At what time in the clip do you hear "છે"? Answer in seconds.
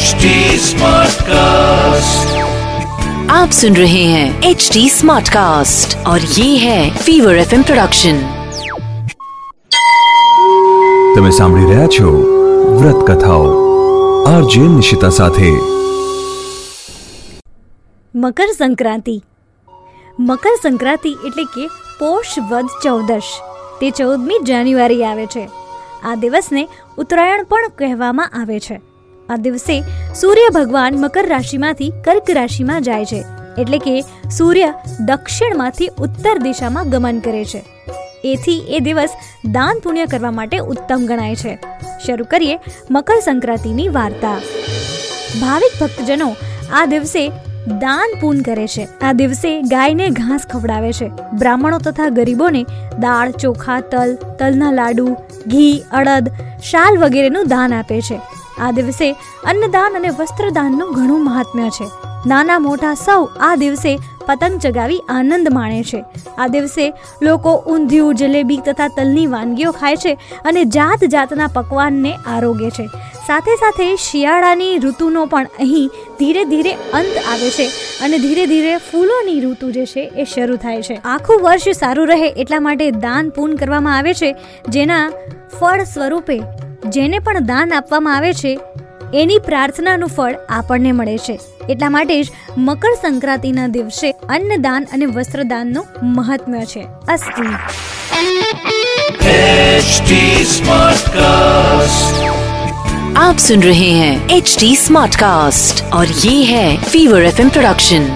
25.30-25.46, 28.64-28.84, 33.05-33.23, 37.45-37.63, 41.35-41.59, 48.67-48.87, 50.93-51.11, 58.01-58.19, 61.69-61.91, 65.83-66.01, 70.03-70.17, 72.69-72.85, 77.57-77.67, 79.85-80.03, 80.81-80.97, 84.13-84.35, 88.32-88.52, 91.18-91.36, 96.66-96.86